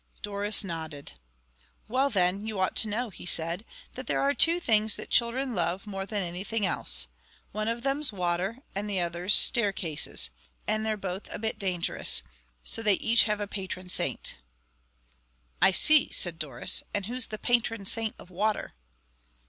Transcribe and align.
Doris 0.23 0.63
nodded. 0.63 1.11
"Well, 1.87 2.09
then, 2.09 2.47
you 2.47 2.59
ought 2.59 2.75
to 2.77 2.87
know," 2.87 3.11
he 3.11 3.27
said, 3.27 3.63
"that 3.93 4.07
there 4.07 4.19
are 4.19 4.33
two 4.33 4.59
things 4.59 4.95
that 4.95 5.11
children 5.11 5.53
love 5.53 5.85
more 5.85 6.07
than 6.07 6.23
anything 6.23 6.65
else. 6.65 7.07
One 7.51 7.67
of 7.67 7.83
them's 7.83 8.11
water 8.11 8.63
and 8.73 8.89
the 8.89 8.99
other's 8.99 9.35
staircases. 9.35 10.31
And 10.65 10.83
they're 10.83 10.97
both 10.97 11.31
a 11.31 11.37
bit 11.37 11.59
dangerous. 11.59 12.23
So 12.63 12.81
they 12.81 12.95
each 12.95 13.25
have 13.25 13.39
a 13.39 13.45
patron 13.45 13.89
saint." 13.89 14.37
"I 15.61 15.69
see," 15.69 16.11
said 16.11 16.39
Doris. 16.39 16.81
"And 16.95 17.05
who's 17.05 17.27
the 17.27 17.37
patron 17.37 17.85
saint 17.85 18.15
of 18.17 18.31
water?" 18.31 18.73